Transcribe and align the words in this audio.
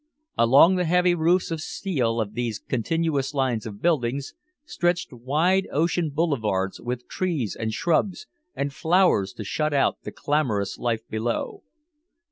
Along 0.35 0.77
the 0.77 0.85
heavy 0.85 1.13
roofs 1.13 1.51
of 1.51 1.61
steel 1.61 2.19
of 2.19 2.33
these 2.33 2.57
continuous 2.57 3.35
lines 3.35 3.67
of 3.67 3.83
buildings 3.83 4.33
stretched 4.65 5.13
wide 5.13 5.67
ocean 5.71 6.09
boulevards 6.09 6.81
with 6.81 7.07
trees 7.07 7.55
and 7.55 7.71
shrubs 7.71 8.25
and 8.55 8.73
flowers 8.73 9.31
to 9.33 9.43
shut 9.43 9.75
out 9.75 9.99
the 10.01 10.11
clamorous 10.11 10.79
life 10.79 11.07
below. 11.07 11.61